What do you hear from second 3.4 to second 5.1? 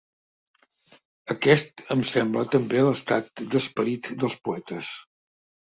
d'esperit dels poetes.